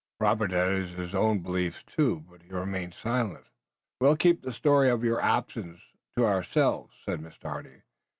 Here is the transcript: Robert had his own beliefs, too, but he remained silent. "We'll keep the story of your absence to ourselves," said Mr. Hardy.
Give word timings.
Robert 0.19 0.49
had 0.49 0.87
his 0.87 1.13
own 1.13 1.41
beliefs, 1.43 1.83
too, 1.85 2.21
but 2.21 2.41
he 2.41 2.49
remained 2.49 2.95
silent. 2.95 3.45
"We'll 3.99 4.15
keep 4.17 4.41
the 4.41 4.51
story 4.51 4.89
of 4.89 5.03
your 5.03 5.21
absence 5.21 5.79
to 6.17 6.25
ourselves," 6.25 6.93
said 7.05 7.21
Mr. 7.21 7.43
Hardy. 7.43 7.83